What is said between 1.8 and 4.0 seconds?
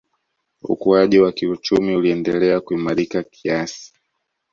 uliendelea kuimarika kiasi